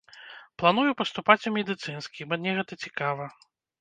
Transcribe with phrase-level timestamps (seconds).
[0.61, 3.23] Планую паступаць у медыцынскі, мне гэта цікава.